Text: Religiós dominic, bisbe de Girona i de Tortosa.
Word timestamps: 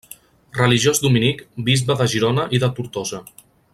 Religiós 0.59 1.01
dominic, 1.03 1.43
bisbe 1.69 1.99
de 2.01 2.07
Girona 2.15 2.47
i 2.59 2.63
de 2.65 2.71
Tortosa. 2.81 3.21